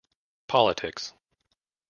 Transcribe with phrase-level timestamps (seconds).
[0.47, 1.13] Politics.